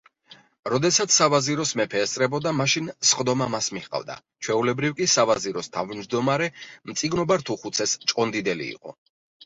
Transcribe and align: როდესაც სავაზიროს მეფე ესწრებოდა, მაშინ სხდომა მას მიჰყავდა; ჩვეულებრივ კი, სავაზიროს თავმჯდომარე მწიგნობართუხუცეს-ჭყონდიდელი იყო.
როდესაც 0.73 1.17
სავაზიროს 1.17 1.73
მეფე 1.81 2.01
ესწრებოდა, 2.05 2.53
მაშინ 2.63 2.89
სხდომა 3.11 3.49
მას 3.57 3.69
მიჰყავდა; 3.77 4.17
ჩვეულებრივ 4.47 4.97
კი, 5.03 5.09
სავაზიროს 5.17 5.73
თავმჯდომარე 5.79 6.53
მწიგნობართუხუცეს-ჭყონდიდელი 6.93 8.71
იყო. 8.77 9.01